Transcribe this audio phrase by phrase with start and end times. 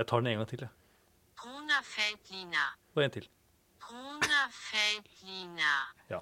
[0.00, 0.64] Jeg tar den en gang til.
[0.64, 0.72] jeg.
[2.56, 2.66] Ja.
[2.96, 3.26] Og en til.
[6.10, 6.20] Ja.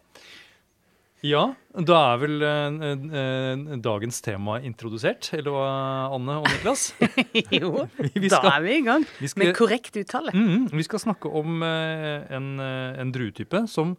[1.27, 1.41] Ja,
[1.75, 2.77] da er vel eh,
[3.19, 5.33] eh, dagens tema introdusert.
[5.35, 5.71] Eller hva,
[6.15, 6.85] Anne og Niklas?
[7.59, 10.31] jo, Vi- vi da er vi i gang vi skal- med korrekt uttale.
[10.35, 13.97] Mm, vi skal snakke om eh, en, eh, en druetype som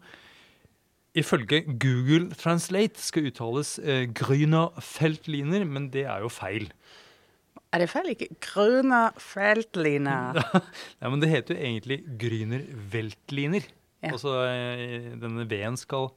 [1.20, 6.70] ifølge Google Translate skal uttales eh, Grüner Feltliner, men det er jo feil.
[7.70, 8.12] Er det feil?
[8.14, 10.40] Ikke Grüner Feltliner.
[10.40, 13.68] Ja, men det heter jo egentlig Grüner Weltliner.
[14.00, 14.14] Ja.
[14.14, 14.32] Altså
[15.20, 16.08] denne V-en skal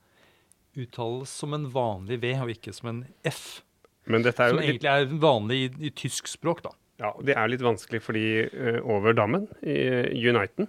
[0.79, 3.61] uttales som en vanlig V, og ikke som en F.
[4.09, 6.73] Men dette er Som jo litt, egentlig er vanlig i, i tysk språk, da.
[7.03, 9.77] ja, og det er litt vanskelig fordi uh, over dammen i
[10.09, 10.67] uh, Uniten,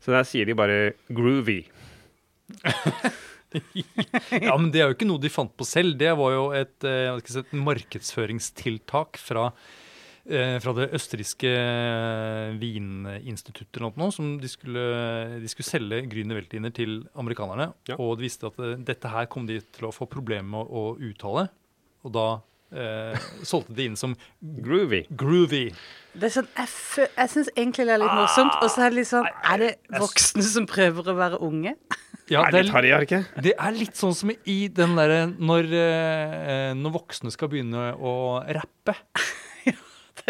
[0.00, 1.62] så der sier de bare groovy.
[3.50, 5.96] Ja, men det er jo ikke noe de fant på selv.
[5.98, 9.48] Det var jo et, uh, si, et markedsføringstiltak fra,
[10.62, 14.84] fra det østerrikske eh, vininstituttet eller noe, som de skulle,
[15.42, 17.70] de skulle selge Grüner Veltliner til amerikanerne.
[17.90, 17.98] Ja.
[17.98, 20.92] Og de visste at eh, dette her kom de til å få problemer med å,
[20.94, 21.48] å uttale.
[22.06, 22.28] Og da
[22.70, 25.02] eh, solgte de inn som Groovy.
[25.10, 25.64] groovy.
[26.14, 28.54] Det er sånn, Jeg, jeg syns egentlig det er litt morsomt.
[28.60, 31.76] Og så er det litt sånn Er det voksne som prøver å være unge?
[32.30, 36.72] Ja, det litt er, er det er litt sånn som i den derre når, eh,
[36.78, 38.12] når voksne skal begynne å
[38.46, 38.94] rappe.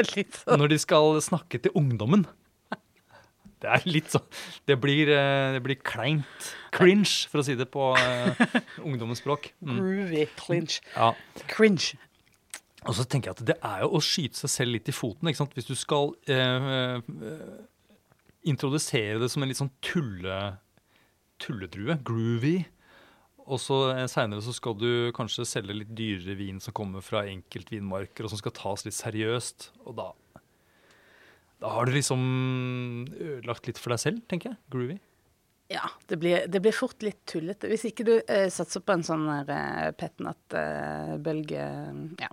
[0.09, 0.61] Sånn.
[0.61, 2.27] når de skal snakke til ungdommen.
[3.61, 4.25] Det er litt sånn
[4.69, 6.53] Det blir, eh, det blir kleint.
[6.73, 8.45] Cringe, for å si det på uh,
[8.89, 9.51] ungdommens språk.
[9.61, 9.75] Mm.
[9.77, 10.23] Groovy.
[10.39, 10.79] Clinch.
[10.95, 11.12] Ja.
[11.51, 11.98] Cringe.
[12.89, 15.29] Og så tenker jeg at det er jo å skyte seg selv litt i foten.
[15.29, 15.57] ikke sant?
[15.59, 17.59] Hvis du skal uh, uh,
[18.48, 20.39] introdusere det som en litt sånn tulle,
[21.42, 22.62] tulledrue, groovy,
[23.51, 27.25] og så eh, seinere så skal du kanskje selge litt dyrere vin som kommer fra
[27.29, 29.70] enkeltvinmarker, og som skal tas litt seriøst.
[29.87, 30.11] Og da
[31.61, 32.20] da har du liksom
[33.20, 34.58] ødelagt litt for deg selv, tenker jeg.
[34.73, 34.95] Groovy.
[35.70, 37.69] Ja, det blir, det blir fort litt tullete.
[37.70, 41.67] Hvis ikke du eh, satser på en sånn eh, petnat-bølge
[42.19, 42.30] Ja.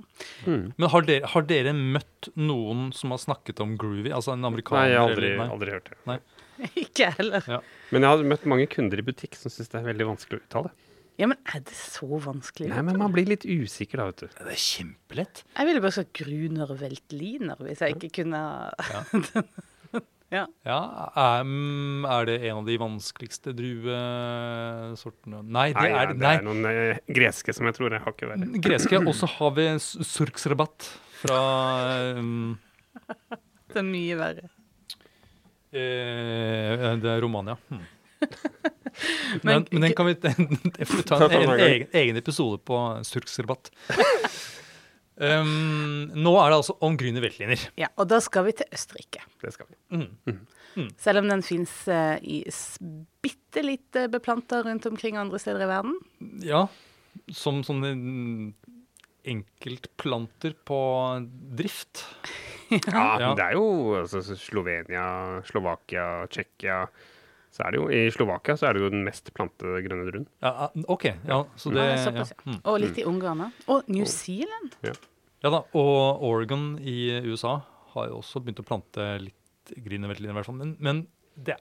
[0.48, 4.10] Men har dere, har dere møtt noen som har snakket om groovy?
[4.16, 4.88] Altså en amerikaner?
[4.88, 5.54] Nei, jeg har aldri, eller- nei?
[5.54, 6.20] aldri hørt det.
[6.88, 7.46] ikke jeg heller.
[7.52, 7.60] Ja.
[7.94, 10.46] Men jeg har møtt mange kunder i butikk som syns det er veldig vanskelig å
[10.48, 10.74] uttale.
[11.18, 12.68] Ja, men er det så vanskelig?
[12.70, 14.28] Nei, men man blir litt usikker da, vet du.
[14.38, 15.42] Det er kjempelett.
[15.58, 18.44] Jeg ville bare sagt Gruner Veltliner hvis jeg ikke kunne
[18.92, 19.02] Ja.
[20.28, 26.10] Ja, er, um, er det en av de vanskeligste druesortene Nei, det Nei, ja, er
[26.12, 26.34] det nei.
[26.36, 28.58] er noen uh, greske som jeg tror jeg har ikke vært.
[28.66, 29.00] Greske.
[29.08, 30.90] Og så har vi surksrabatt
[31.22, 31.40] fra
[32.20, 32.58] um,
[33.72, 34.50] Det er mye verre.
[35.72, 37.56] Uh, Det er Romania.
[37.72, 37.88] Hmm.
[39.44, 40.34] Men Men, den kan vi det
[41.06, 43.72] ta en, en en egen, egen episode på surksrabatt.
[45.18, 47.62] Um, nå er det altså om Grüner Veltliner.
[47.80, 49.24] Ja, og da skal vi til Østerrike.
[49.42, 50.36] Det skal vi.
[51.02, 52.78] Selv om den fins uh, i s-
[53.26, 55.96] bitte litt beplanta rundt omkring andre steder i verden.
[56.46, 56.68] Ja,
[57.34, 58.54] som sånne mm,
[59.34, 60.78] enkeltplanter på
[61.58, 62.06] drift.
[62.70, 63.34] Ja, Ja.
[63.34, 63.66] det er jo
[64.04, 66.84] altså, Slovenia, Slovakia, Tsjekkia
[67.58, 70.28] så er det jo, I Slovakia så er det jo den mest plantede grønne druen.
[70.46, 71.06] Ja, ah, OK.
[71.10, 72.04] Ja, så det, Ja, ja.
[72.04, 72.40] såpass, ja.
[72.46, 72.60] Mm.
[72.70, 73.52] Og litt i Ungarn òg.
[73.74, 74.78] Og New Zealand.
[74.86, 74.94] ja
[75.50, 75.64] da.
[75.74, 77.56] Og Oregon i USA
[77.96, 80.56] har jo også begynt å plante litt Grüner i hvert fall.
[80.62, 81.58] Men, men det,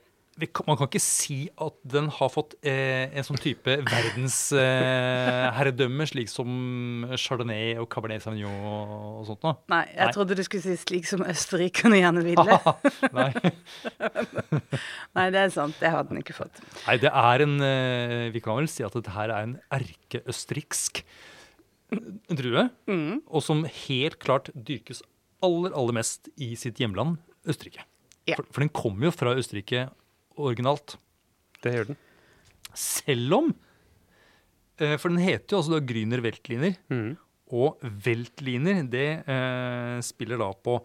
[0.52, 6.08] kan, man kan ikke si at den har fått eh, en sånn type verdensherredømme, eh,
[6.10, 9.40] slik som Chardonnay og Cabernet Sauvignon og sånt.
[9.46, 9.54] noe.
[9.72, 10.12] Nei, jeg Nei.
[10.12, 12.58] trodde du skulle si slik som østerrikerne gjerne ville.
[13.16, 13.32] Nei.
[15.16, 15.76] Nei, det er sant.
[15.80, 16.60] Det hadde den ikke fått.
[16.84, 21.00] Nei, det er en eh, Vi kan vel si at dette her er en erkeøsterriksk
[22.36, 22.66] drue.
[22.90, 23.22] Mm.
[23.26, 25.02] Og som helt klart dyrkes
[25.44, 27.84] aller, aller mest i sitt hjemland, Østerrike.
[28.26, 28.38] Ja.
[28.38, 29.86] For, for den kommer jo fra Østerrike
[30.36, 30.96] originalt.
[31.62, 32.00] Det gjør den.
[32.76, 33.52] Selv om
[34.82, 36.76] eh, For den heter jo altså da Grüner Weltliner.
[36.92, 37.14] Mm.
[37.56, 40.80] Og Weltliner, det eh, spiller da på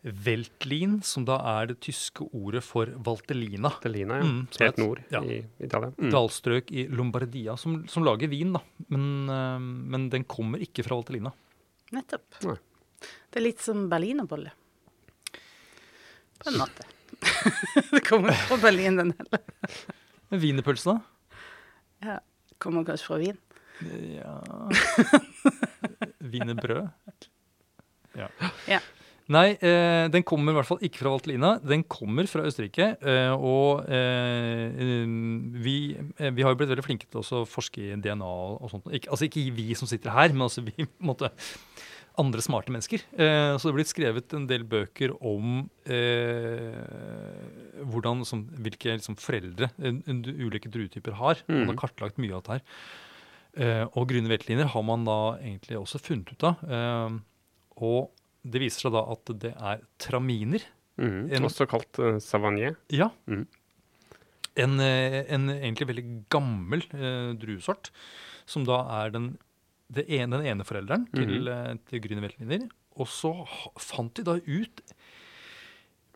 [0.00, 3.68] Weltlin, som da er det tyske ordet for Valtellina.
[3.68, 4.24] Valtelina, ja.
[4.24, 5.20] Mm, Helt nord ja.
[5.20, 5.92] i Italia.
[5.98, 6.08] Mm.
[6.14, 8.62] dalstrøk i Lombardia som, som lager vin, da.
[8.88, 11.34] Men, uh, men den kommer ikke fra Valtellina.
[11.92, 12.40] Nettopp.
[12.46, 12.56] Nei.
[13.00, 14.54] Det er litt som berlinerbolle.
[16.40, 16.86] På en måte.
[17.94, 19.44] det kommer ikke fra Berlin, den heller.
[20.30, 21.36] Men Wienerpølse, da?
[22.06, 22.16] Ja.
[22.60, 23.38] Kommer kanskje fra Wien.
[24.12, 24.34] Ja
[26.32, 26.90] Wienerbrød?
[28.12, 28.28] Ja.
[28.68, 28.80] Ja.
[29.30, 31.52] Nei, eh, den kommer i hvert fall ikke fra Valtelina.
[31.62, 32.96] Den kommer fra Østerrike.
[32.98, 35.06] Eh, og eh,
[35.62, 35.76] vi,
[36.18, 38.90] eh, vi har jo blitt veldig flinke til også å forske i DNA og sånt.
[38.90, 41.30] Ikke, altså ikke vi som sitter her, men altså vi på en måte
[42.18, 43.06] andre smarte mennesker.
[43.14, 46.74] Eh, så det er blitt skrevet en del bøker om eh,
[47.86, 51.44] hvordan, som, hvilke liksom, foreldre en, en, ulike druetyper har.
[51.46, 52.64] Man har kartlagt mye av dette her.
[53.60, 56.66] Eh, og grønne veltliner har man da egentlig også funnet ut av.
[56.66, 57.20] Eh,
[57.80, 58.10] og
[58.44, 60.62] det viser seg da at det er traminer.
[61.00, 62.76] Mm, En- Også kalt uh, savanier.
[62.92, 63.10] Ja.
[63.26, 63.46] Mm.
[64.60, 67.90] En, eh, en egentlig veldig gammel eh, druesort,
[68.50, 69.28] som da er den,
[69.92, 72.68] det ene, den ene forelderen til, eh, til grüne.
[72.98, 73.30] Og så
[73.78, 74.82] fant de da ut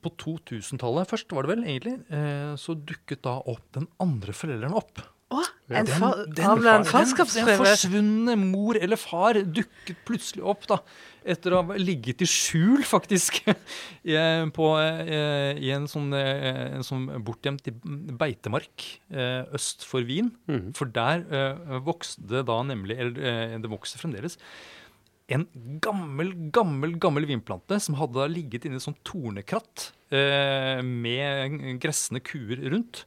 [0.04, 4.74] på 2000-tallet først, var det vel egentlig, eh, så dukket da opp den andre forelderen
[4.76, 5.00] opp.
[5.70, 6.00] En Den-
[6.34, 10.76] den Den, den forsvunne mor eller far dukket plutselig opp, da.
[11.24, 13.38] Etter å ha ligget i skjul, faktisk,
[14.04, 14.12] i,
[14.52, 17.64] på, eh, i en sånn, eh, en sånn bortgjemt
[18.20, 20.28] beitemark eh, øst for Wien.
[20.52, 20.74] Mm.
[20.76, 24.36] For der eh, vokste det da nemlig, eller eh, det vokser fremdeles,
[25.32, 25.46] en
[25.80, 32.20] gammel, gammel gammel vinplante som hadde da ligget i et sånt tornekratt eh, med gressende
[32.20, 33.06] kuer rundt.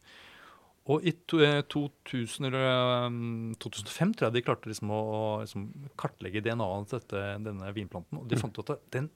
[0.87, 5.21] Og i to, eh, 2000, eller, um, 2005 tror jeg de klarte liksom å å
[5.41, 5.65] liksom
[5.99, 8.21] kartlegge DNA-et til dette, denne vinplanten.
[8.21, 9.09] Og de fant ut at den,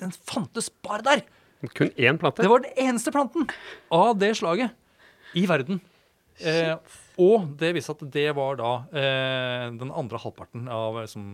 [0.00, 1.22] den fantes bare der!
[1.76, 2.40] Kun én plante.
[2.40, 3.44] Det var den eneste planten
[3.92, 4.72] av det slaget
[5.36, 5.82] i verden.
[6.40, 6.72] Eh,
[7.20, 11.26] og det viste at det var da eh, den andre halvparten av liksom,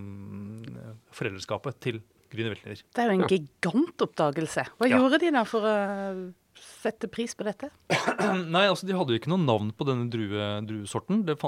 [1.15, 2.01] foreldreskapet til
[2.33, 2.81] Grüner Weltner.
[2.91, 4.67] Det er jo en gigantoppdagelse.
[4.81, 4.99] Hva Ja.
[4.99, 7.71] gjorde de da for å sette pris på dette?
[8.55, 11.39] Nei, altså De hadde jo ikke noe navn på denne drue, druesorten det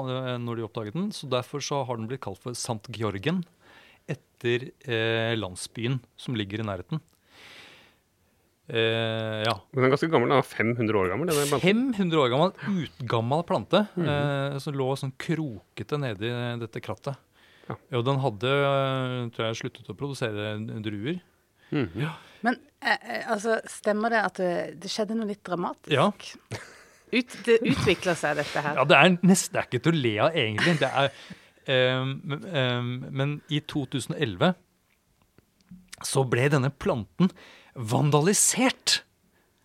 [0.41, 3.43] når de oppdaget den, så derfor så har den blitt kalt for Sant Georgen
[4.09, 7.01] etter eh, landsbyen som ligger i nærheten.
[8.69, 9.55] Eh, ja.
[9.73, 10.29] Den er ganske gammel.
[10.29, 11.31] Den er 500 år gammel.
[11.33, 12.53] denne 500 år gammel,
[12.85, 16.29] utgammal plante eh, som lå sånn krokete nedi
[16.61, 17.17] dette krattet.
[17.69, 17.77] Ja.
[17.97, 21.21] Og den hadde, eh, tror jeg, sluttet å produsere druer.
[21.73, 22.09] Mhm.
[22.45, 24.51] Men eh, eh, altså, stemmer det at det,
[24.83, 25.91] det skjedde noe litt dramatisk?
[25.91, 26.09] Ja.
[27.09, 28.75] Ut, det utvikler seg, dette her.
[28.77, 30.75] Ja, det er nesten det er ikke til å le av, egentlig.
[30.79, 31.13] Det er,
[31.73, 34.53] ehm, men- ehm, men i 2011
[36.05, 37.31] så ble denne planten
[37.75, 39.01] vandalisert.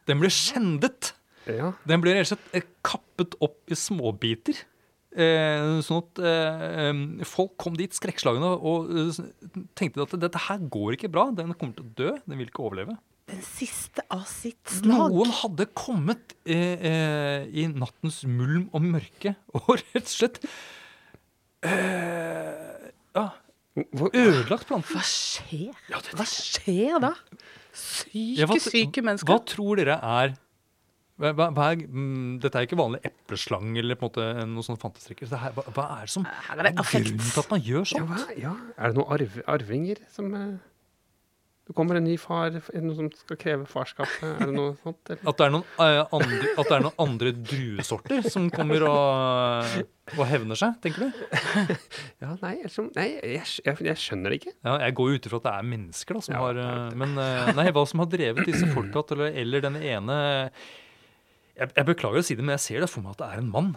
[0.08, 1.12] Den ble skjendet.
[1.46, 1.72] Ja.
[1.86, 4.64] Den ble rett og slett eh, kappet opp i småbiter.
[5.14, 9.18] Eh, sånn at eh, folk kom dit skrekkslagne og eh,
[9.78, 11.28] tenkte at dette her går ikke bra.
[11.30, 12.14] Den kommer til å dø.
[12.26, 12.96] Den vil ikke overleve.
[13.30, 15.14] Den siste av sitt slag.
[15.14, 20.42] Noen hadde kommet eh, eh, i nattens mulm og mørke og rett og slett
[21.62, 23.26] eh, ja,
[23.78, 24.90] ødelagt planten.
[24.96, 25.72] Hva skjer?
[25.90, 27.14] Ja, det- Hva skjer da?
[27.74, 30.34] Syke, Ja, hva- syke Hva tror dere er
[31.20, 34.80] hva, hva, er, mm, Dette er ikke vanlig epleslang eller på en måte noe sånn
[34.82, 35.30] fantestrikker.
[35.30, 37.06] Det her, hva, hva er det som Her er det affekt.
[37.12, 38.14] grunnen til at man gjør sånt?
[38.34, 40.54] Ja, ja, er det noen arv, arvinger som eh,
[41.64, 44.10] Det kommer en ny far, er det noe som skal kreve farskap?
[44.26, 44.98] Er det noe sånt?
[45.14, 45.22] Eller?
[45.30, 49.80] At det er noen, eh, andre, at det er noen andre druesorter som kommer og,
[50.18, 51.24] og hevner seg, tenker du?
[52.26, 54.52] Ja, nei, jeg, som- nei jeg, jeg, jeg skjønner det ikke.
[54.66, 56.66] Ja, jeg går jo ut ifra at det er mennesker da, som Ja, har det
[56.66, 59.78] er eh, Men eh, nei, hva som har drevet disse folka til å Eller den
[59.80, 60.18] ene
[61.58, 63.42] jeg, jeg beklager å si det, men jeg ser det for meg at det er
[63.42, 63.74] en mann.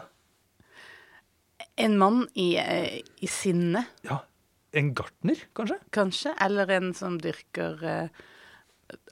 [1.77, 4.23] En mann i, eh, i sinne, Ja,
[4.77, 5.77] En gartner, kanskje?
[5.95, 6.33] kanskje?
[6.43, 8.09] Eller en som dyrker eh,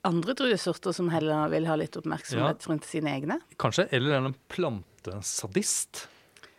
[0.06, 3.40] andre druesorter som heller vil ha litt oppmerksomhet rundt sine egne?
[3.62, 6.08] Kanskje, Eller en plantesadist.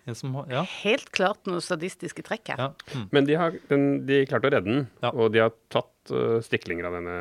[0.06, 2.58] En som har, ja, Helt klart noe sadistiske trekk her.
[2.62, 2.68] ja.
[2.94, 3.08] Mm.
[3.12, 5.10] Men de har den, de klarte å redde den, Ja.
[5.10, 7.16] og de har tatt uh, stiklinger av denne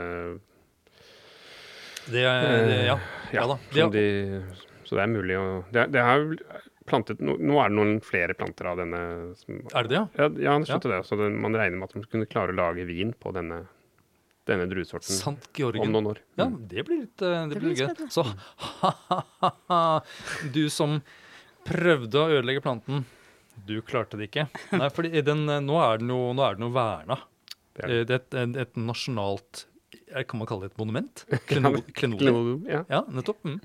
[2.05, 2.99] Det, det, ja.
[3.33, 3.57] ja da.
[3.57, 3.91] som har...
[3.91, 4.43] de,
[4.85, 6.25] Så det er mulig å Det, det har
[6.85, 9.01] plantet no, Nå er det noen flere planter av denne
[9.39, 10.05] som, er det det, ja?
[10.19, 11.01] Ja, ja han skjønte det.
[11.07, 13.63] Så det, man regner med at de kunne klare å lage vin på denne,
[14.49, 16.23] denne druesorten Sant om noen år.
[16.39, 18.09] Ja, det blir litt, eh, det Det blir gøy.
[18.13, 19.83] Så ha-ha-ha,
[20.55, 20.99] du som
[21.65, 23.05] prøvde å ødelegge planten,
[23.65, 24.49] du klarte det ikke.
[24.75, 27.21] Nei, for nå er den jo nå er den jo verna.
[27.75, 29.65] Det er Det er et, et, nasjonalt
[30.29, 31.23] Kan man kalle det et monument?
[31.49, 32.19] Kleno, klenodium.
[32.19, 32.83] Klenodium, ja.
[32.91, 33.41] Ja, nettopp.
[33.47, 33.57] Mm.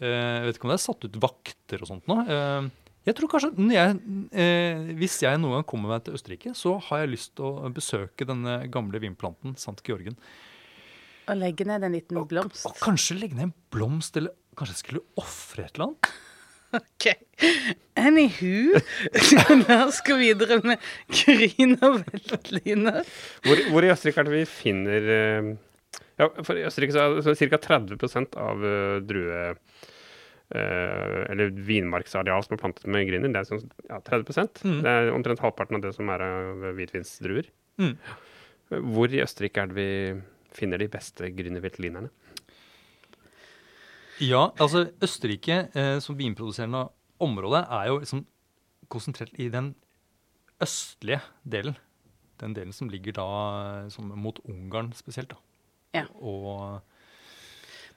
[0.00, 2.16] Eh, Jeg vet ikke om det er satt ut vakter og sånt nå.
[2.26, 2.70] Eh,
[3.08, 3.98] Jeg tror kanskje når jeg,
[4.32, 7.70] eh, Hvis jeg noen gang kommer meg til Østerrike, så har jeg lyst til å
[7.72, 10.16] besøke denne gamle vinplanten Sant Georgen.
[11.30, 12.66] Og legge ned en liten blomst.
[12.66, 16.10] Og kanskje legge ned en blomst, eller kanskje jeg skulle ofre et eller annet?
[16.70, 17.06] Ok.
[17.98, 18.78] Anywho,
[19.68, 20.78] la oss gå videre med
[21.10, 23.00] Gryn og Veltliner.
[23.46, 25.08] Hvor, hvor i Østerrike er det vi finner
[26.20, 27.62] Ja, for i Østerrike så er det ca.
[27.70, 29.40] 30% av eh, drue...
[30.50, 33.30] Uh, eller vinmarksareal som er plantet med grüner.
[33.30, 34.80] Det er sånn, ja, 30 Mm.
[34.82, 37.46] Det er omtrent halvparten av det som er av hvitvinsdruer.
[37.78, 37.92] Mm.
[38.90, 39.92] Hvor i Østerrike er det vi
[40.58, 42.10] finner de beste grüne veltlinerne?
[44.18, 46.88] Ja, altså Østerrike uh, som vinproduserende
[47.22, 48.24] område er jo liksom
[48.90, 49.76] konsentrert i den
[50.58, 51.78] østlige delen.
[52.42, 53.28] Den delen som ligger da
[53.94, 55.30] som mot Ungarn spesielt.
[55.30, 55.38] da.
[55.96, 56.06] Ja.
[56.20, 56.80] Og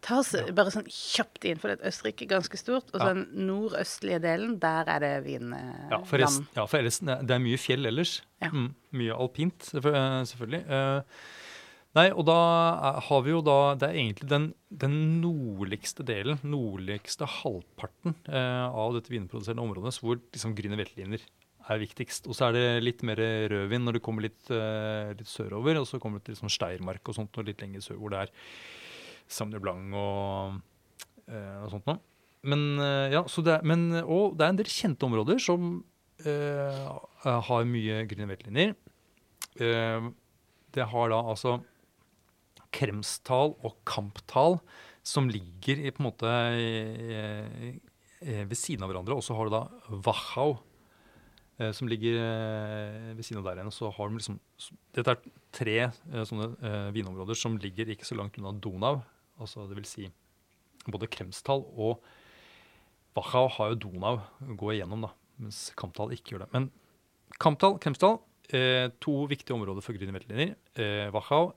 [0.04, 2.90] Ta oss bare sånn kjapt inn, for det er Østerrike er ganske stort.
[2.92, 3.14] Og så Ja.
[3.14, 5.92] den nordøstlige delen, der er det vinland.
[5.92, 8.22] ja, for, resten, ja, for resten det er mye fjell ellers.
[8.42, 8.50] Ja.
[8.50, 9.82] Mm, mye alpint, eh,
[10.28, 10.68] selvfølgelig.
[10.68, 11.02] Uh,
[11.96, 17.26] nei, og da har vi jo da Det er egentlig den, den nordligste delen, nordligste
[17.26, 21.22] halvparten uh, av dette vinproduserende området, hvor liksom grüne veltliner
[21.72, 22.28] er viktigst.
[22.28, 23.20] Og så er det litt mer
[23.52, 27.08] rødvin når du kommer litt, uh, litt sørover, og så kommer du til liksom Steiermark
[27.08, 28.34] og sånt, og litt lenger sør, hvor det er
[29.32, 30.58] Sauvignon Blanc og,
[31.30, 32.00] uh, og sånt noe.
[32.44, 35.76] Men, uh, ja, det er, men, og det er en del kjente områder som
[36.24, 38.76] har mye grüne vettlinjer.
[39.58, 41.58] Det har da altså
[42.72, 44.60] Kremstal og Kamptal
[45.04, 46.70] som ligger i, på en måte i,
[47.68, 47.74] i,
[48.46, 49.18] ved siden av hverandre.
[49.18, 49.66] Og så har du da
[50.06, 50.56] Wachau
[51.72, 53.72] som ligger eh, ved siden av der igjen.
[53.74, 54.40] Så har de liksom
[54.96, 59.02] Dette er tre eh, sånne eh, vinområder som ligger ikke så langt unna Donau.
[59.42, 60.10] Altså det vil si
[60.90, 62.04] både Kremstal og
[63.18, 66.54] Wachau har jo Donau å gå igjennom, da, mens Kamptal ikke gjør det.
[66.56, 66.70] Men
[67.42, 68.18] Kamptal, Kremstal,
[68.50, 70.56] eh, to viktige områder for grüne veltliner.
[70.76, 71.54] Eh, Wachau,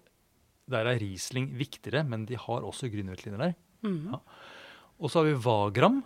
[0.69, 3.57] der er Riesling viktigere, men de har også grüne veltliner der.
[3.87, 4.13] Mm.
[4.13, 4.21] Ja.
[5.01, 6.03] Og så har vi Wagram,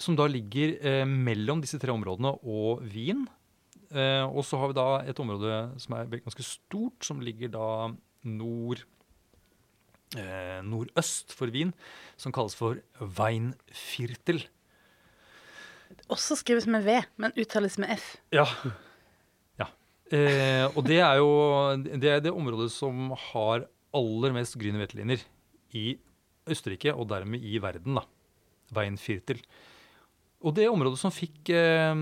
[0.00, 3.26] som da ligger eh, mellom disse tre områdene og Wien.
[3.92, 7.66] Eh, og så har vi da et område som er ganske stort, som ligger da
[8.24, 8.82] nord
[10.16, 11.72] eh, nordøst for Wien,
[12.20, 14.44] som kalles for Weinviertel.
[16.12, 18.14] Også skrives med V, men uttales med F.
[18.34, 18.46] Ja.
[19.60, 19.68] ja.
[20.08, 21.30] Eh, og det er jo
[21.84, 25.20] det, er det området som har aller mest grüne veteliner
[25.76, 25.98] i
[26.50, 28.00] Østerrike, og dermed i verden.
[28.00, 28.06] da.
[28.72, 29.42] Weinviertel.
[30.42, 31.94] Og det området som fikk eh,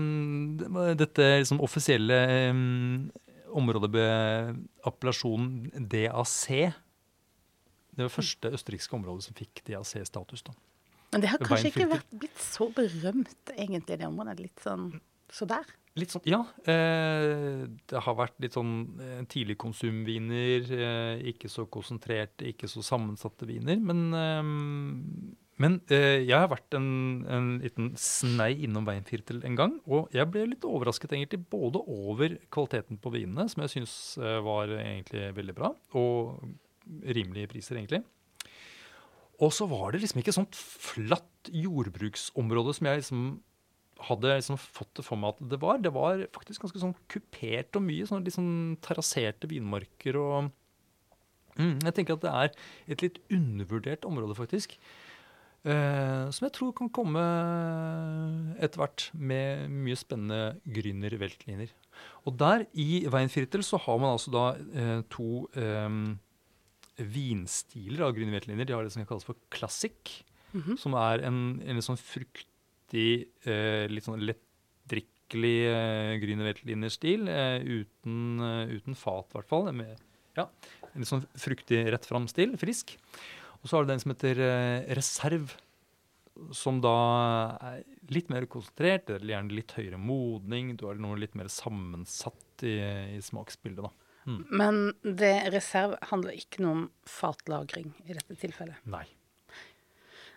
[0.97, 2.55] dette liksom, offisielle eh,
[4.87, 6.47] appellasjonen DAC
[7.91, 10.45] Det var første østerrikske området som fikk DAC-status.
[10.47, 10.55] da.
[11.11, 14.39] Men det har kanskje ikke vært blitt så berømt, egentlig, det området.
[14.39, 14.91] Litt sånn
[15.31, 15.67] så der.
[15.99, 16.39] Litt sånn, ja.
[16.67, 18.71] Eh, det har vært litt sånn
[19.27, 19.27] tidligkonsumviner.
[19.31, 20.71] tidlig konsumviner.
[20.87, 23.79] Eh, ikke så konsentrerte, ikke så sammensatte viner.
[23.79, 24.43] Men, eh,
[25.61, 26.87] men eh, jeg har vært en,
[27.29, 29.75] en liten snei innom Weinviertel en gang.
[29.85, 34.39] Og jeg ble litt overrasket egentlig både over kvaliteten på vinene, som jeg syns eh,
[34.45, 36.41] var egentlig veldig bra, og
[37.05, 38.01] rimelige priser, egentlig.
[39.41, 43.23] Og så var det liksom ikke sånt flatt jordbruksområde som jeg liksom
[44.07, 45.81] hadde liksom fått det for meg at det var.
[45.81, 48.07] Det var faktisk ganske sånn kupert og mye.
[48.09, 50.49] Sånn sånn terrasserte vinmarker og
[51.57, 52.53] mm, Jeg tenker at det er
[52.95, 54.77] et litt undervurdert område, faktisk.
[55.61, 57.21] Eh, som jeg tror kan komme
[58.57, 61.69] etter hvert med mye spennende gründer-veltliner.
[62.25, 65.99] Og der i Weinviertel så har man altså da eh, to eh,
[67.01, 68.65] vinstiler av grüne veltliner.
[68.67, 70.75] De har det som kalles for classic, Mhm.
[70.77, 76.19] som er en, en litt sånn fruktig, eh, litt sånn lettdrikkelig eh.
[77.31, 79.71] Eh, uten, uten fat, i hvert fall.
[79.71, 79.95] Med,
[80.35, 80.49] ja,
[80.91, 82.57] en litt sånn fruktig, rett fram-stil.
[82.59, 82.97] Frisk.
[83.61, 85.55] Og så har du den som heter eh, reserv,
[86.57, 86.95] som da
[87.61, 87.81] er
[88.13, 90.73] litt mer konsentrert, eller gjerne litt høyere modning.
[90.79, 92.77] Du har noe litt mer sammensatt i,
[93.17, 93.91] i smaksbildet, da.
[94.53, 98.77] Men det reserv handler ikke noe om fatlagring i dette tilfellet.
[98.89, 99.05] Nei.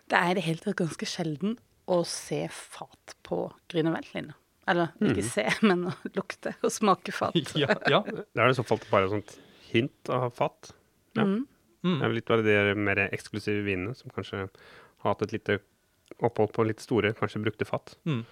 [0.08, 4.36] Det er i det hele tatt ganske sjelden å se fat på grüne veltliner.
[4.68, 7.36] Eller ikke se, men å lukte og smake fat.
[7.60, 8.00] ja, ja.
[8.04, 9.34] Det er det i så fall bare et sånt
[9.70, 10.72] hint av fat.
[11.16, 11.26] Ja.
[11.28, 11.42] Mm.
[11.84, 11.98] Mm.
[12.00, 15.58] Det er litt bare de mer eksklusive vinene som kanskje har hatt et lite
[16.24, 17.94] opphold på litt store, kanskje brukte fat.
[18.08, 18.22] Mm.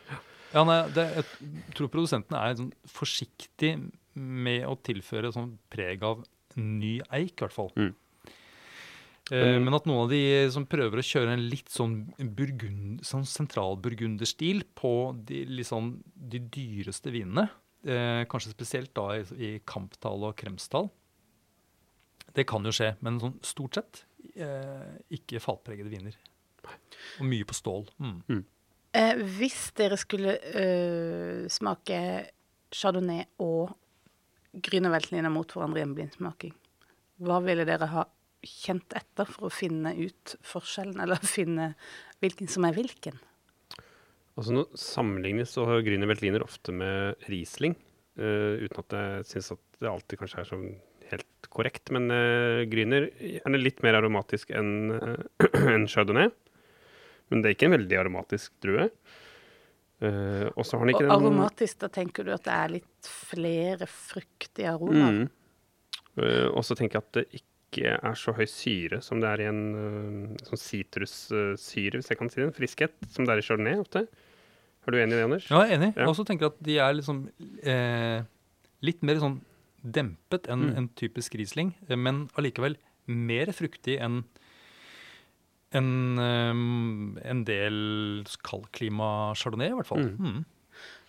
[0.52, 3.74] Ja, nei, det, jeg tror produsentene er sånn forsiktig
[4.14, 6.24] med å tilføre sånn preg av
[6.60, 7.70] ny eik, i hvert fall.
[7.76, 7.94] Mm.
[9.32, 13.24] Eh, Men- at noen av de som prøver å kjøre en litt sånn, burgund, sånn
[13.24, 17.48] sentralburgunderstil på de, liksom, de dyreste vinene,
[17.86, 20.90] eh, kanskje spesielt da i, i Kamptal og Kremstal,
[22.36, 24.02] det kan jo skje, men sånn stort sett
[24.34, 26.16] eh, ikke fatpregede viner.
[27.20, 27.86] Og mye på stål.
[28.02, 28.42] Mm.
[28.96, 32.00] Eh, hvis dere skulle øh, smake
[32.72, 33.72] chardonnay og
[34.52, 36.54] grüne veltliner mot hverandre i en blindsmaking,
[37.22, 38.06] hva ville dere ha
[38.42, 41.72] kjent etter for å finne ut forskjellen, eller finne
[42.22, 43.20] hvilken som er hvilken?
[44.32, 47.74] Altså Nå sammenlignes så har Veltliner ofte med Riesling,
[48.16, 50.60] øh, uten at jeg syns at det alltid kanskje er så
[51.12, 51.92] helt korrekt.
[51.94, 56.32] Men uh, Grüner er litt mer aromatisk enn uh, en Chardonnay.
[57.32, 58.88] Men det er ikke en veldig aromatisk drue.
[60.02, 62.74] Uh, og så har den Og ikke den aromatisk, da tenker du at det er
[62.74, 65.22] litt flere fruktige aromaer?
[65.22, 65.30] Mm.
[66.18, 69.44] Uh, og så tenker jeg at det ikke er så høy syre som det er
[69.44, 72.50] i en uh, sånn sitrussyre, hvis jeg kan si det.
[72.50, 74.04] En friskhet, som det er i chardonnay ofte.
[74.82, 75.46] Er du enig i det, Anders?
[75.46, 75.92] Ja, jeg er enig.
[75.94, 76.02] Ja.
[76.02, 77.22] Jeg også tenker at de er liksom
[77.62, 78.24] eh,
[78.82, 79.36] litt mer sånn
[79.84, 80.76] dempet enn Mm.
[80.78, 84.24] en typisk Riesling, eh, men allikevel mer fruktig enn
[85.72, 86.18] en,
[87.24, 90.02] en del kaldklima chardonnay, i hvert fall.
[90.04, 90.18] Mm.
[90.20, 90.44] Mm.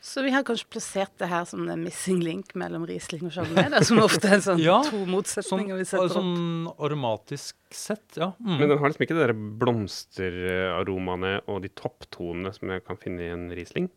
[0.04, 3.70] Så vi har kanskje plassert det her som en missing link mellom Riesling og Chardonnay,
[3.72, 6.16] da, som ofte er sånn Ja, to Sånn, motsetninger vi setter opp.
[6.18, 8.34] sånn aromatisk sett, ja.
[8.44, 8.58] Mm.
[8.60, 13.24] Men den har liksom ikke de der blomsteraromaene og de topptonene som jeg kan finne
[13.24, 13.88] i en Riesling,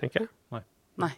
[0.00, 0.30] tenker jeg.
[0.56, 0.62] Nei.
[1.04, 1.12] Nei.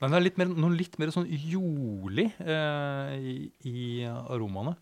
[0.00, 3.36] Men det er litt mer, noe litt mer sånn jordlig eh, i,
[3.66, 4.76] i aromaene.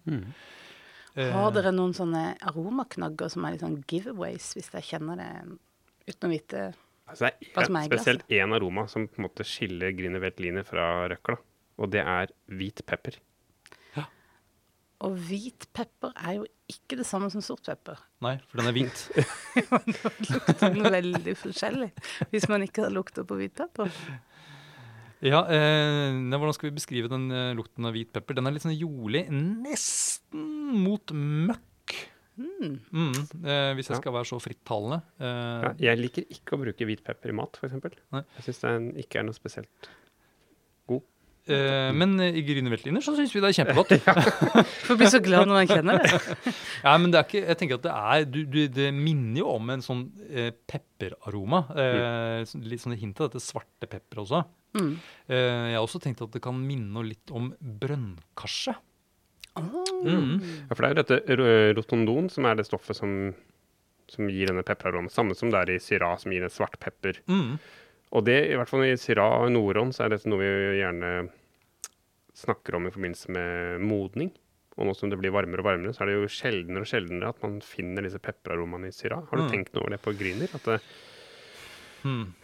[1.16, 5.30] Eh, Har dere noen sånne aromaknagger som er litt sånn giveaways, hvis jeg kjenner det
[6.12, 6.66] uten å vite
[7.06, 8.02] Altså, jeg, Hva som er i glasset?
[8.02, 11.36] spesielt én aroma som på en måte skiller Grüner Veltliner fra røkla,
[11.78, 13.16] og det er hvit pepper.
[13.94, 14.02] Ja.
[15.06, 18.00] Og hvit pepper er jo ikke det samme som sort pepper.
[18.26, 19.04] Nei, for den er hvit.
[19.54, 21.92] Det lukter den veldig forskjellig
[22.32, 23.92] hvis man ikke har lukta på hvit pepper.
[25.24, 28.34] Ja, eh, Hvordan skal vi beskrive den eh, lukten av hvit pepper?
[28.36, 31.94] Den er litt sånn jolig, nesten mot møkk.
[32.36, 32.74] Mm.
[32.92, 33.14] Mm,
[33.46, 34.00] eh, hvis jeg Ja.
[34.02, 34.98] skal være så frittalende.
[35.18, 37.72] Eh, Ja, jeg liker ikke å bruke hvit pepper i mat, f.eks.
[38.12, 38.22] Nei.
[38.36, 39.88] Jeg syns er- ikke er noe spesielt.
[41.52, 43.94] Eh, men i Gryne Veltliner så syns vi det er kjempegodt.
[44.86, 46.20] For å bli så glad når man kjenner det.
[46.86, 49.48] Ja, men det er ikke, jeg tenker at det er du, du, Det minner jo
[49.56, 51.62] om en sånn eh, pepperaroma.
[51.74, 54.42] Eh, sånn- Litt sånn hint av dette svarte pepper også.
[54.76, 54.90] Mm.
[55.32, 58.74] Eh, jeg har også tenkt at det kan minne litt om brønnkarse.
[59.56, 60.34] Mm.
[60.68, 61.36] Ja, for det er jo dette
[61.78, 63.14] rotondon som er det stoffet som,
[64.12, 65.08] som gir denne pepperaromaen.
[65.12, 67.22] Samme som det er i Syrah, som gir en svart pepper.
[67.30, 67.56] Mm.
[68.16, 71.10] Og det, i hvert fall i Syrah og Noron, så er dette noe vi gjerne
[72.36, 74.30] snakker om i forbindelse med modning.
[74.76, 77.30] Og nå som det blir varmere og varmere, så er det jo sjeldnere og sjeldnere
[77.32, 79.22] at man finner disse pepperaromaene i Syrah.
[79.30, 79.50] Har du Mm.
[79.52, 80.52] tenkt noe over det på Grüner?
[80.54, 80.80] At det,
[82.02, 82.34] Hmm.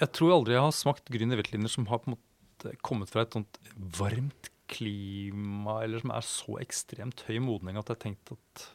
[0.00, 3.22] Jeg tror aldri jeg har smakt Grüner Veltliner som har på en måte kommet fra
[3.22, 8.32] et sånt varmt klima, eller som er så ekstremt høy modning at jeg har tenkt
[8.32, 8.68] at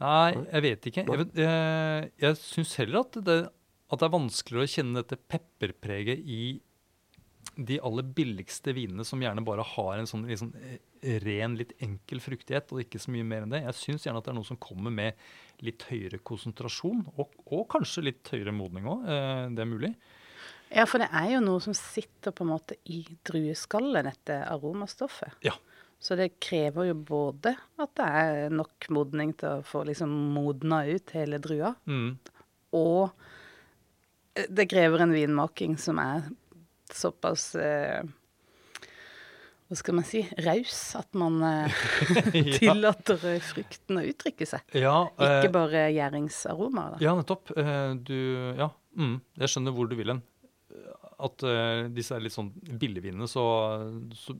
[0.00, 1.04] Nei, jeg vet ikke.
[1.10, 3.38] Jeg, jeg, jeg syns heller at det,
[3.88, 6.42] at det er vanskeligere å kjenne dette pepperpreget i
[7.58, 10.76] de aller billigste vinene som gjerne bare har en sånn eh,
[11.24, 13.62] ren, litt enkel fruktighet, og ikke så mye mer enn det.
[13.64, 15.18] Jeg syns gjerne at det er noe som kommer med
[15.66, 19.08] litt høyere konsentrasjon, og, og kanskje litt høyere modning òg.
[19.10, 19.90] Eh, det er mulig.
[20.68, 25.38] Ja, for det er jo noe som sitter på en måte i drueskallet, dette aromastoffet.
[25.46, 25.56] Ja.
[25.98, 30.84] Så det krever jo både at det er nok modning til å få liksom modna
[30.86, 32.12] ut hele drua, Mm.
[32.78, 33.16] og
[34.48, 36.28] det krever en vinmaking som er
[36.94, 38.00] såpass eh,
[39.68, 41.82] Hva skal man si raus at man eh,
[42.58, 44.64] tillater eh, frukten å uttrykke seg.
[44.80, 46.96] Ja, eh, Ikke bare gjæringsaromaer.
[46.96, 47.04] da.
[47.04, 47.52] ja, nettopp.
[47.56, 48.18] Eh, du
[48.56, 50.22] Ja, mm, jeg skjønner hvor du vil hen.
[51.18, 53.42] At eh, disse er litt sånn billigvinene, så,
[54.14, 54.36] så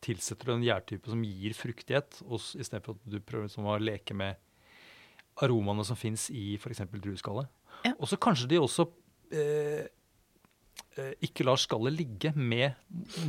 [0.00, 4.40] tilsetter du en gjærtype som gir fruktighet, istedenfor at du prøver liksom å leke med
[5.44, 6.86] aromaene som fins i f.eks.
[6.94, 7.50] drueskallet.
[7.84, 7.92] Ja.
[7.98, 8.86] Og så kanskje de også
[11.24, 12.74] ikke lar skallet ligge med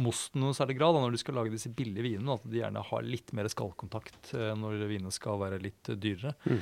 [0.04, 2.36] mosten noe særlig grad da, når du skal lage disse billige vinene.
[2.36, 6.36] At de gjerne har litt mer skallkontakt eh, når vinene skal være litt dyrere.
[6.44, 6.60] dyrere.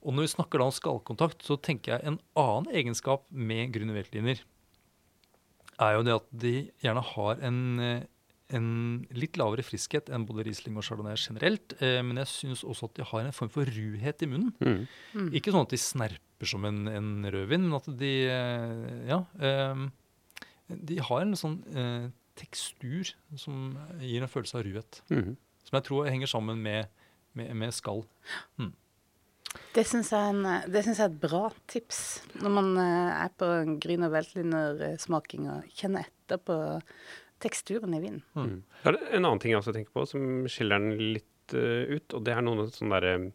[0.00, 3.96] Og når vi snakker da om skallkontakt, så tenker jeg en annen egenskap med grunne
[3.96, 4.40] Veltliner
[5.80, 6.54] er jo det at de
[6.84, 8.06] gjerne har en, eh,
[8.56, 8.70] en
[9.16, 11.74] litt lavere friskhet enn både Riesling og Chardonnay generelt.
[11.82, 14.54] Eh, men jeg syns også at de har en form for ruhet i munnen.
[15.16, 15.30] mm.
[15.34, 19.24] Ikke sånn at de snerper som en, en rødvin, men at de eh, Ja.
[19.40, 19.88] eh,
[20.70, 25.00] de har en sånn eh, tekstur som gir en følelse av ruhet.
[25.10, 25.36] Mhm.
[25.66, 26.88] Som jeg tror henger sammen med,
[27.34, 28.04] med, med skall.
[29.74, 31.98] Det syns jeg, en- det synes jeg er et bra tips
[32.40, 36.56] når man eh, er på en og Veltliner-smaking og kjenner etter på
[37.40, 38.22] teksturen i vinen.
[38.36, 38.62] Mm.
[38.84, 42.12] Det er en annen ting jeg også tenker på, som skiller den litt uh, ut.
[42.14, 43.32] Og det er noen sånne derre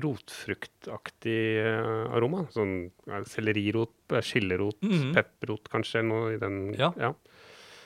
[0.00, 2.46] rotfruktaktig eh, aroma.
[2.54, 5.14] Sånn ja, sellerirot, skillerot, skillerot, -hmm.
[5.16, 6.92] pepperrot kanskje, noe i den Ja.
[6.96, 7.14] ja.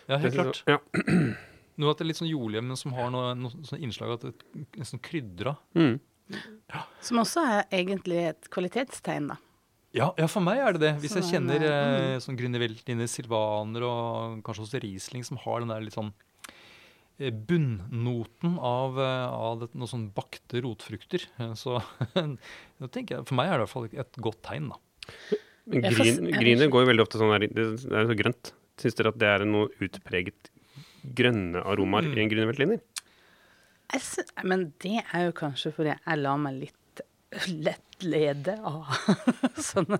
[0.07, 0.62] Ja, helt klart.
[0.66, 0.79] Ja.
[1.77, 4.23] Noe at det er litt sånn jordlig, men som har noe, noe sånn innslag at
[4.23, 5.57] det er nesten krydra.
[5.77, 5.99] Mm.
[7.05, 9.37] Som også er egentlig et kvalitetstegn, da.
[9.97, 10.92] Ja, ja, for meg er det det.
[11.03, 15.62] Hvis jeg kjenner eh, eh, sånn Grüner Veltliner, Silvaner og kanskje også Riesling som har
[15.62, 16.25] den der litt sånn eh,
[17.18, 21.24] bunnnoten av, eh, av det, noen sånn bakte rotfrukter.
[21.40, 21.79] Eh, Så
[22.14, 24.81] da tenker jeg, for meg er det i hvert fall et godt tegn, da.
[25.66, 28.52] Får- går jo veldig ofte sånn her, det, er jo så grønt.
[28.79, 30.50] Syns dere at det er noe utpreget
[31.16, 32.16] grønne aromaer Mm.
[32.18, 32.81] i en grünerveltliner?
[34.44, 37.02] Men det er jo kanskje fordi jeg lar meg litt
[37.50, 38.87] lett lede av
[39.70, 39.98] sånne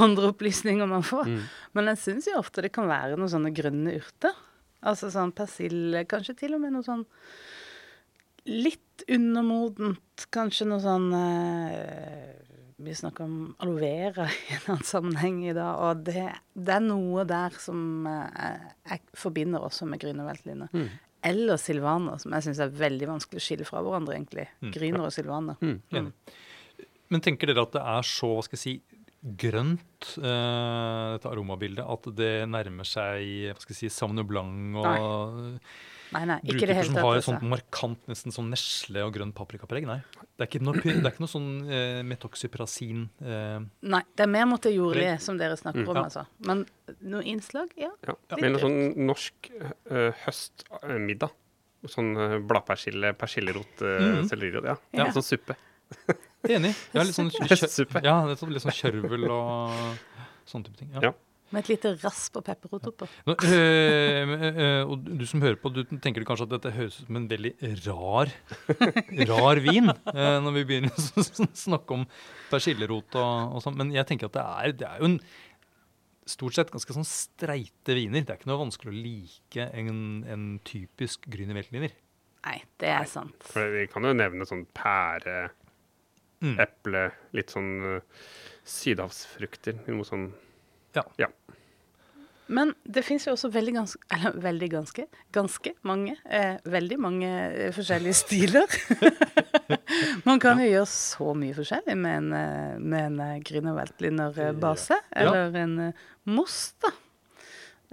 [0.00, 1.28] andre opplysninger man får.
[1.30, 1.40] Mm.
[1.76, 4.34] Men jeg syns jo ofte det kan være noen sånne grønne urter.
[4.84, 7.04] Altså sånn persille, kanskje til og med noe sånn
[8.50, 10.26] litt undermodent.
[10.34, 12.34] Kanskje noe sånn eh,
[12.84, 16.84] Vi snakker om aloe vera i en annen sammenheng i dag, og det, det er
[16.84, 20.72] noe der som eh, jeg forbinder også med grünerveltliner.
[20.74, 20.88] Mm.
[21.24, 24.44] Eller silvaner, som jeg syns er veldig vanskelig å skille fra hverandre, egentlig.
[24.60, 24.74] Mm.
[24.74, 25.56] Gryner og silvaner.
[25.64, 25.78] Mm.
[25.96, 26.34] Enig.
[27.12, 28.74] Men tenker dere at det er så hva skal jeg si,
[29.24, 35.60] grønt, eh, dette aromabildet, at det nærmer seg hva skal jeg si, Sauvignon Blanc og
[36.14, 37.32] Nei, nei, ikke det hele som har et Altså.
[37.32, 39.86] sånt markant, nesten sånn nesle og grønn paprikapreg?
[39.88, 39.96] Nei.
[40.36, 44.30] Det er ikke noe, det er ikke noe sånn eh, metoxyprasin eh, Nei, det er
[44.30, 45.88] mer mot det jordlige som dere snakker Mm.
[45.88, 46.04] om, Ja.
[46.04, 46.26] altså.
[46.46, 46.66] Men
[47.02, 47.90] noe innslag, ja.
[48.06, 48.14] Ja.
[48.38, 49.50] Men en sånn norsk
[49.90, 51.30] uh, høstmiddag.
[51.90, 54.28] Sånn uh, bladpersille, persillerot, uh, Mhm.
[54.30, 54.64] sellerirot.
[54.70, 54.76] Ja.
[54.92, 55.10] Ja.
[55.10, 55.56] Sånn suppe.
[56.50, 56.74] Enig.
[56.94, 59.70] Ja, litt sånn kjø- Ja, det er sånn, litt sånn kjørvel og
[60.48, 60.90] sånne type ting.
[60.96, 61.08] Ja.
[61.10, 61.14] Ja.
[61.54, 63.06] Med et lite rasp og pepperrot oppå.
[63.28, 67.06] Nå, øh, øh, og du som hører på, du tenker kanskje at dette høres ut
[67.06, 67.52] som en veldig
[67.84, 68.32] rar,
[69.28, 72.06] rar vin, øh, når vi begynner å snakke om
[72.50, 73.76] persillerot og, og sånn.
[73.78, 75.18] Men jeg tenker at det er, det er jo en
[76.26, 78.24] stort sett ganske sånn streite viner.
[78.24, 81.92] Det er ikke noe vanskelig å like en, en typisk Grüner Veltliner.
[82.44, 83.36] Nei, det er sant.
[83.52, 85.36] For vi kan jo nevne sånn pære,
[86.44, 86.58] Mm.
[86.60, 88.24] eple, litt sånn uh,
[88.68, 89.78] sydhavsfrukter.
[89.88, 90.30] Noe sånn
[90.94, 91.28] Ja.
[92.46, 97.30] Men det fins jo også veldig ganske Eller veldig ganske ganske mange eh, Veldig mange
[97.48, 98.74] eh, forskjellige stiler.
[100.28, 104.98] Man kan jo gjøre så mye forskjellig med en, eh, med en eh, Grüner Veltliner-base.
[105.08, 105.22] Ja.
[105.24, 106.04] Eller en eh,
[106.36, 106.92] most, da.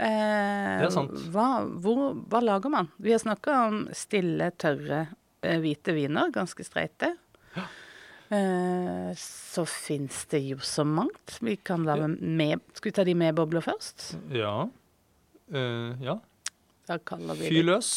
[0.01, 1.15] Eh, Det er sant.
[1.31, 1.47] Hva,
[1.83, 2.91] hvor, hva lager man?
[2.99, 5.05] Vi har snakka om stille, tørre,
[5.47, 6.31] eh, hvite viner.
[6.35, 7.15] Ganske streite.
[8.31, 11.37] Eh, så fins det jo så mangt.
[11.43, 14.13] Vi kan lage med Skal vi ta de med bobler først?
[14.31, 14.69] Ja.
[15.51, 16.15] Uh, ja.
[16.87, 17.89] Da kaller vi Fyr det løs.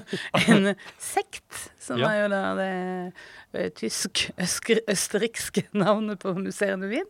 [0.48, 2.08] en sekt, som Ja.
[2.08, 2.70] er jo da det
[3.52, 7.06] eh, tysk-østerrikske navnet på musserende vin.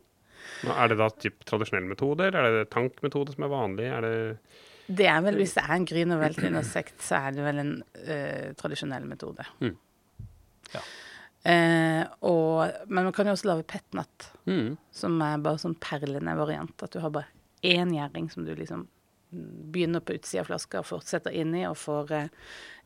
[0.66, 3.86] Nå, Er det da typ tradisjonell metode, eller er det tankmetode som er vanlig?
[3.94, 4.38] Er det
[4.90, 7.72] Det er vel, Hvis det er en Grüner og sekt, så er det vel en
[7.94, 9.46] eh, tradisjonell metode.
[9.62, 9.76] Mm.
[10.74, 10.80] Ja.
[11.42, 14.76] Eh, og, men man kan jo også lage petnat, mm.
[14.94, 16.74] som er bare sånn perlende variant.
[16.84, 17.30] At du har bare
[17.66, 18.86] én gjæring som du liksom
[19.32, 22.28] begynner på utsida av flaska og fortsetter inni, og får eh,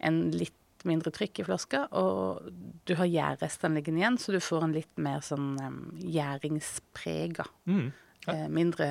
[0.08, 0.54] en litt
[0.86, 1.86] mindre trykk i flaska.
[1.98, 2.50] Og
[2.86, 7.48] du har gjærrestene liggende igjen, så du får en litt mer sånn um, gjæringsprega.
[7.66, 7.88] Mm.
[8.30, 8.90] Eh, mindre,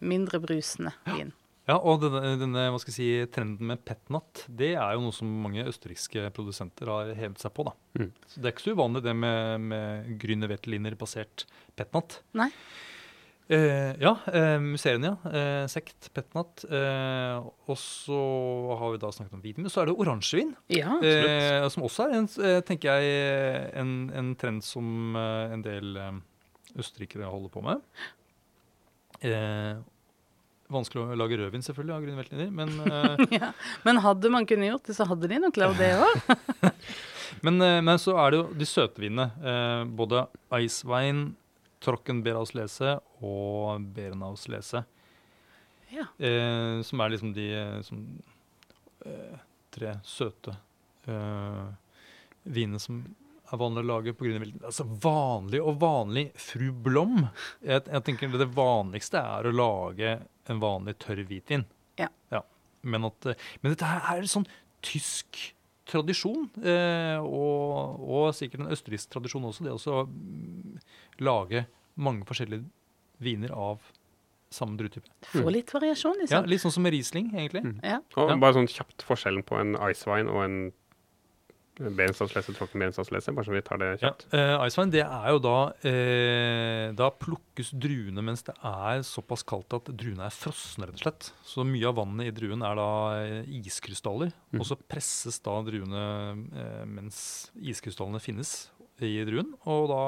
[0.00, 1.32] mindre brusende vin.
[1.32, 5.12] Ja, og denne, denne hva skal jeg si, trenden med petnat, det er jo noe
[5.12, 7.66] som mange østerrikske produsenter har hevet seg på.
[7.68, 7.74] da.
[8.00, 8.12] Mm.
[8.24, 11.44] Så Det er ikke så uvanlig det med, med Grüner veteliner basert
[11.76, 12.22] petnat.
[12.40, 12.48] Nei.
[13.48, 15.30] Eh, ja, eh, museene, ja.
[15.32, 16.64] Eh, sekt, petnat.
[16.68, 17.36] Eh,
[17.68, 18.18] og så
[18.80, 19.64] har vi da snakket om hvitvin.
[19.64, 20.54] Men så er det oransjevin.
[20.72, 20.98] Ja.
[21.00, 25.96] Eh, som også er en, eh, tenker jeg, en, en trend som eh, en del
[26.76, 27.86] østerrikere holder på med.
[29.24, 29.80] Eh,
[30.72, 32.50] vanskelig å lage rødvin, selvfølgelig, av Grüner Veltliner.
[32.54, 33.52] Men, uh, ja.
[33.86, 36.72] Men hadde man kunnet gjort det, så hadde de nok lagd det òg.
[37.46, 39.30] men, uh, men så er det jo de søte vinene.
[39.42, 40.26] Eh, både
[40.58, 41.28] Eiswein,
[41.84, 44.82] Trockenberauslese og Berenauslese.
[45.88, 46.04] Ja.
[46.84, 47.46] Som er liksom de
[47.86, 48.00] som,
[49.72, 50.52] tre søte
[52.44, 52.98] vinene som
[53.48, 57.22] er vanlig å lage av Altså vanlig og vanlig fru Blom.
[57.64, 61.66] Jeg, jeg tenker det vanligste er å lage en vanlig tørr hvitvin.
[61.98, 62.08] Ja.
[62.86, 64.46] Men, at, eh, men dette her er sånn
[64.86, 65.40] tysk
[65.88, 70.76] tradisjon, eh, og, og sikkert en østerriksk tradisjon også, det å mm,
[71.24, 71.64] lage
[71.98, 72.68] mange forskjellige
[73.24, 73.80] viner av
[74.54, 75.10] samme druetype.
[75.28, 76.50] Få litt variasjon, Ja, liksom.
[76.52, 77.64] litt sånn som med Riesling, egentlig.
[77.66, 77.80] Mm.
[77.84, 77.98] Ja.
[78.16, 80.60] Og bare sånn kjapt forskjellen på en Icewine og en
[81.78, 84.26] Berenstadslese, Trocken benstadsleser, bare så vi tar det Ja, kjapt.
[84.34, 89.90] eh, det er jo da uh, Da plukkes druene mens det er såpass kaldt at
[89.94, 91.30] druene er frosne, rett og slett.
[91.46, 92.88] Så mye av vannet i druen er da
[93.22, 94.32] eh, iskrystaller.
[94.52, 94.60] Mm.
[94.60, 96.02] Og så presses da druene
[96.34, 97.20] uh, mens
[97.58, 98.68] iskrystallene finnes,
[99.06, 99.52] i druen.
[99.70, 99.98] Og da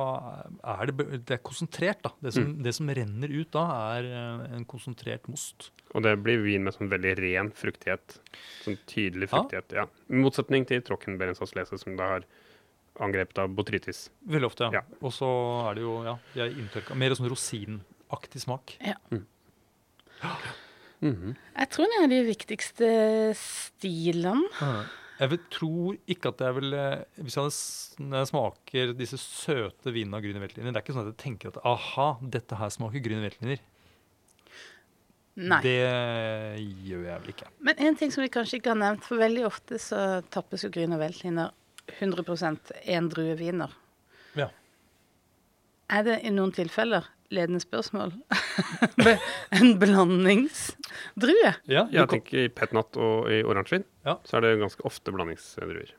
[0.77, 2.03] er det, det er konsentrert.
[2.03, 2.11] da.
[2.23, 2.63] Det som, Mm.
[2.63, 3.65] det som renner ut da,
[3.99, 5.71] er eh, en konsentrert most.
[5.95, 8.19] Og det blir vin med sånn veldig ren fruktighet.
[8.65, 9.85] Sånn tydelig fruktighet, ja.
[10.09, 12.25] I motsetning til Trockenberensaus Lese, som da har
[13.01, 14.09] angrepet av botrytis.
[14.29, 14.81] Veldig ofte, ja.
[14.81, 14.99] Ja.
[15.03, 15.27] Og så
[15.71, 16.95] er det jo ja, de er inntørka.
[16.97, 18.77] Mer sånn rosinaktig smak.
[21.01, 21.31] Mhm.
[21.57, 22.89] Jeg tror det er de viktigste
[23.41, 24.43] stilene.
[25.21, 26.75] Jeg vil, tror ikke at jeg vil
[27.21, 27.53] Hvis jeg,
[28.01, 31.21] når jeg smaker disse søte vinene av Grüne Veltliner Det er ikke sånn at jeg
[31.21, 32.07] tenker at aha,
[32.37, 33.61] dette her smaker Grüne Veltliner.
[35.41, 35.61] Nei.
[35.65, 35.77] Det
[36.85, 37.51] gjør jeg vel ikke.
[37.65, 40.01] Men en ting som vi kanskje ikke har nevnt, for veldig ofte så
[40.33, 41.53] tappes jo Grüner Veltliner
[41.99, 43.73] 100% endrueviner.
[44.39, 44.51] Ja.
[45.91, 48.13] Er det i noen tilfeller, ledende spørsmål,
[49.59, 51.53] en blandingsdrue?
[51.71, 54.17] Ja, Jeg tenker i petnat og i oransjevin, Ja.
[54.27, 55.93] så er det ganske ofte blandingsdruer.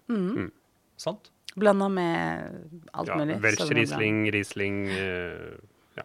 [0.98, 1.32] sant?
[1.58, 3.42] Blanda med alt Ja, mulig.
[3.44, 5.58] Welch Riesling, Riesling, uh,
[5.98, 6.04] ja.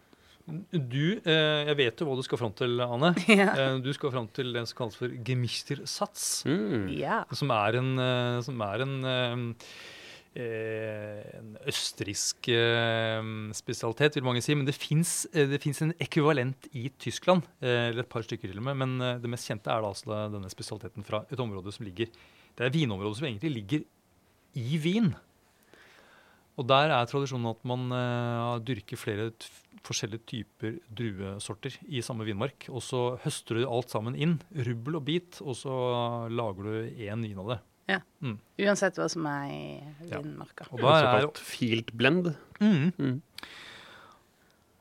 [0.73, 3.13] Du, eh, jeg vet jo hva du skal fram til, Anne.
[3.27, 3.53] Ja.
[3.55, 6.43] Eh, du skal fram til det som kalles for gemistersats.
[6.47, 6.89] mm.
[6.97, 7.21] Ja.
[7.35, 9.63] Som er en, eh, som er en, eh,
[10.37, 14.55] en østerriksk eh, spesialitet, vil mange si.
[14.57, 18.79] Men det fins en ekvivalent i Tyskland, eh, eller et par stykker til og med.
[18.83, 22.11] Men eh, det mest kjente er da altså denne spesialiteten fra et område som ligger
[22.57, 23.87] Det er vinområdet som egentlig ligger
[24.57, 25.11] i Wien.
[26.57, 29.29] Og der er tradisjonen at man eh, dyrker flere
[29.85, 32.65] forskjellige typer druesorter i samme vinmark.
[32.73, 35.75] Og så høster du alt sammen inn, rubbel og bit, og så
[36.33, 37.59] lager du én vin av det.
[38.59, 39.61] Uansett hva som er i
[40.09, 40.17] Ja.
[40.19, 42.35] Og der er, Såkalt field blend.
[42.59, 43.21] mm, Mm.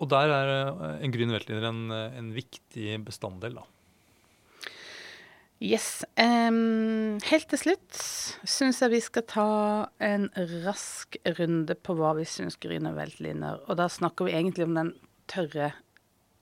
[0.01, 3.55] og der er eh, en grønn veltliner en, eh, en viktig bestanddel.
[3.55, 3.63] da.
[5.63, 6.05] Yes.
[6.21, 7.97] Um, helt til slutt
[8.45, 9.47] syns jeg vi skal ta
[10.05, 10.27] en
[10.67, 13.63] rask runde på hva vi syns Grüner Veltliner.
[13.67, 14.93] Og da snakker vi egentlig om den
[15.33, 15.71] tørre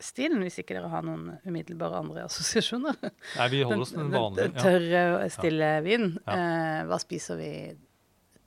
[0.04, 2.96] stilen, hvis ikke dere har noen umiddelbare andre assosiasjoner.
[3.38, 4.44] Nei, vi holder oss den vanlige.
[4.44, 4.64] Den Ja.
[4.68, 6.06] tørre, stille vin.
[6.26, 6.36] Ja.
[6.36, 7.50] Eh, hva spiser vi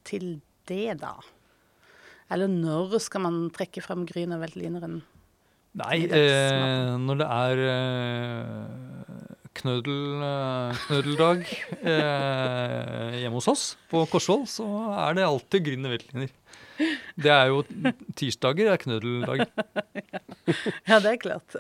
[0.07, 0.27] til
[0.69, 1.15] det, da?
[2.31, 5.01] Eller når skal man trekke frem Grüner Veltlineren?
[5.77, 9.17] Nei, eh, når det er eh,
[9.59, 11.43] knødel, eh, knødeldag
[11.85, 14.65] eh, hjemme hos oss på Korsvoll, så
[15.07, 16.31] er det alltid grüne veltliner.
[17.17, 17.63] Det er jo
[18.15, 19.45] tirsdager er knødeldag.
[20.87, 21.55] Ja, det er klart.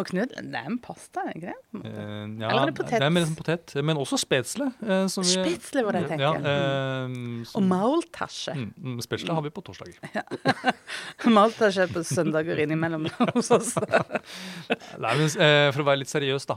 [0.00, 1.80] Og knødel, det er en pasta, er det ikke det?
[1.90, 1.98] Eh,
[2.40, 2.94] ja, Eller er det potet?
[3.02, 3.74] Det er mer som potet.
[3.84, 4.70] Men også spetzle.
[4.80, 6.54] eh, som vi- Spetsle var det jeg Ja, tenkte.
[6.54, 8.54] eh, Og som- maultasje.
[8.78, 9.98] Mm, spetzle har vi på torsdager.
[11.36, 13.74] Maultasje på søndager innimellom hos oss.
[13.76, 16.56] Nei, men eh, For å være litt seriøs, da.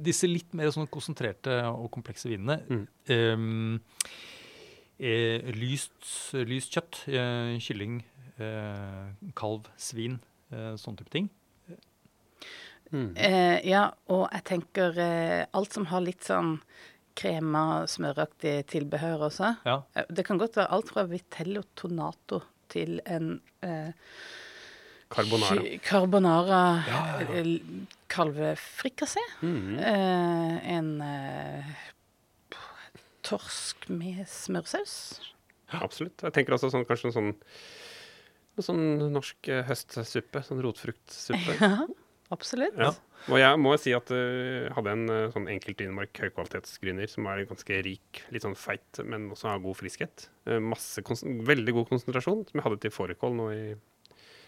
[0.00, 2.62] disse litt mer sånn konsentrerte og komplekse vinene.
[2.70, 2.86] Mm.
[3.12, 3.36] eh,
[4.98, 5.96] lyst,
[6.48, 7.98] lyst kjøtt, eh, kylling,
[8.38, 10.18] eh, kalv, svin,
[10.52, 11.28] eh, sånne type ting.
[12.92, 13.16] Mm.
[13.18, 16.60] Eh, ja, og jeg tenker eh, alt som har litt sånn
[17.18, 19.56] krema, smøraktig tilbehør også.
[19.66, 19.80] Ja.
[19.96, 23.90] Eh, Det kan godt være alt fra vitello tonato til en eh,
[25.10, 25.78] Carbonara.
[25.82, 27.42] carbonara Ja, ja, ja.
[27.42, 27.58] eh,
[28.08, 29.22] kalvefrikassé.
[29.42, 29.78] Mm.
[29.78, 31.74] Eh, en eh,
[33.26, 34.96] torsk med smørsaus.
[35.74, 36.22] Absolutt.
[36.22, 37.30] Jeg tenker også sånn, kanskje en sånn,
[38.56, 38.84] en sånn
[39.14, 40.44] norsk eh, høstsuppe.
[40.46, 41.58] Sånn rotfruktsuppe.
[42.26, 42.78] Ja, absolutt.
[42.78, 42.92] Ja.
[43.30, 47.44] Og jeg må si at jeg hadde en eh, sånn enkelt Dynmark høykvalitetsgryner som er
[47.50, 50.28] ganske rik, litt sånn feit, men også har god friskhet.
[50.46, 51.02] Eh, Masse
[51.50, 53.62] veldig god konsentrasjon, som jeg hadde til fårikål nå i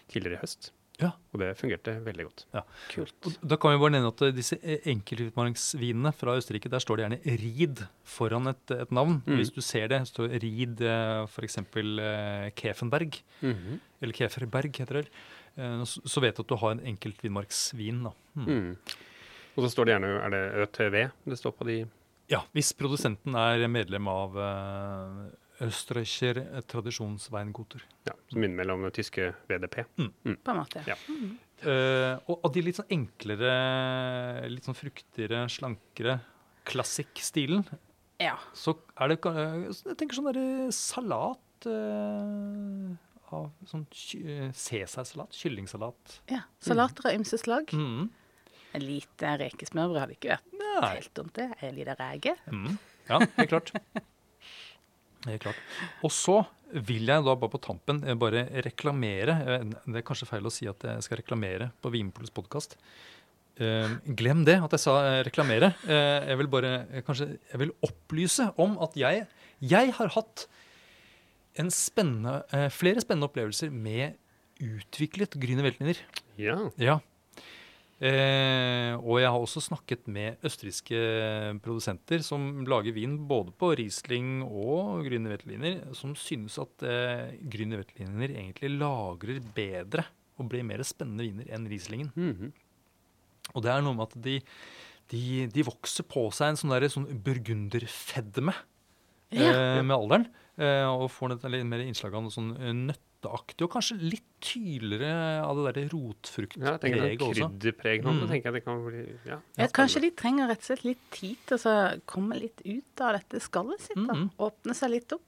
[0.09, 0.71] tidligere i høst.
[0.99, 1.13] Ja.
[1.31, 2.45] Og det fungerte veldig godt.
[2.91, 3.15] Kult.
[3.25, 6.99] Og Da kan vi bare nevne at eh, disse eh, enkeltutmarksvinene fra Østerrike, der står
[6.99, 9.21] det gjerne Ried foran et, et navn.
[9.25, 9.37] Mm.
[9.39, 10.83] Hvis du ser det, står Ried
[11.29, 11.59] f.eks.
[12.59, 13.21] Kefenberg.
[13.39, 15.05] Mm Kefenberg, eller Keferberg heter det.
[15.55, 18.03] Eh, så, så vet du at du har en enkeltvinmarksvin.
[18.07, 18.13] Da.
[18.35, 18.49] Mm.
[18.49, 18.99] Mm.
[19.55, 20.97] Og så står det gjerne er det ØTV
[21.31, 21.79] det står på de
[22.29, 24.35] Ja, hvis produsenten er medlem av
[25.61, 27.83] uh, tradisjonsveingoter.
[28.07, 29.83] ja, som minner mellom det tyske VDP.
[30.43, 30.83] På en måte.
[30.87, 30.95] Ja.
[31.59, 33.49] Eh, og av de litt sånn enklere,
[34.47, 36.19] litt sånn fruktigere, slankere
[36.69, 37.65] klassikk-stilen,
[38.19, 38.37] Ja.
[38.53, 42.95] så er det eh, Jeg tenker sånn derre salat uh,
[43.35, 43.85] av sånn
[44.23, 46.21] eh, Cæsarsalat, kyllingsalat.
[46.31, 46.41] ja.
[46.63, 47.73] Salater av ymse slag.
[47.75, 48.09] Mm.
[48.73, 50.93] En lite rekesmørbrød hadde ikke vært Nei.
[50.95, 51.49] helt dumt, det.
[51.65, 52.35] En liten rege.
[52.47, 52.77] Mm.
[53.09, 53.73] Ja, helt klart.
[55.27, 55.59] Helt klart.
[56.05, 60.29] Og så vil jeg da bare på tampen eh, bare reklamere eh, Det er kanskje
[60.29, 62.77] feil å si at jeg skal reklamere på Vinpolets podkast.
[64.15, 65.73] glem det, at jeg sa eh, reklamere.
[65.89, 69.25] Eh, jeg vil bare eh, kanskje jeg vil opplyse om at jeg,
[69.59, 70.45] jeg har hatt
[71.59, 74.15] en spennende, eh, flere spennende opplevelser med
[74.63, 75.99] utviklet Grüner Weltliner.
[76.39, 76.57] Ja.
[76.79, 76.99] Ja.
[77.99, 80.99] Eh, og jeg har også snakket med østerrikske
[81.59, 87.81] produsenter som lager vin både på Riesling og Grüner Veltliner, som synes at eh, Grüner
[87.81, 90.05] Veltliner egentlig lagrer bedre
[90.39, 92.13] og blir mer spennende viner enn Rieslingen.
[92.15, 92.53] Mhm.
[93.57, 94.37] Og det er noe med at de,
[95.11, 98.53] de, de vokser på seg en sånn, der, sånn burgunderfedme
[99.35, 99.49] Ja.
[99.49, 100.29] eh, med alderen.
[100.59, 102.73] Eh, og får litt mer innslag av noe sånn eh,
[103.19, 105.91] nøtteaktig, og kanskje litt tydeligere av det derre Ja, jeg
[106.79, 107.33] tenker rotfruktpreget er også.
[107.49, 108.27] Krydderpreg nå, Mm.
[108.29, 111.35] tenker jeg det kan bli ja, Ja, kanskje de trenger rett og slett litt tid
[111.45, 113.95] til å komme litt ut av dette skallet sitt.
[113.95, 114.13] da.
[114.13, 114.29] Mhm.
[114.39, 115.23] Åpne seg litt opp.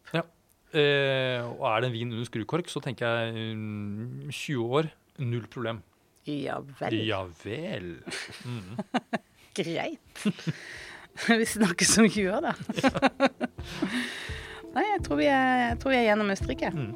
[0.74, 5.46] Eh, og er det en vin under skrukork, så tenker jeg um, 20 år, null
[5.48, 5.82] problem.
[6.26, 6.94] Ja vel.
[7.06, 7.98] Ja vel.
[8.46, 8.78] Mm.
[9.54, 10.00] Greit.
[11.28, 12.54] vi snakkes om 20 år, da.
[14.72, 16.70] Nei, jeg tror, vi er, jeg tror vi er gjennom Østerrike.
[16.72, 16.96] Mm.